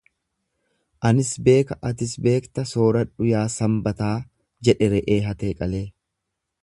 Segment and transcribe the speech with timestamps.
[1.09, 4.15] Anis beeka atis beekta sooradhu yaa sambataa
[4.69, 5.85] jedhe re'ee hatee qalee.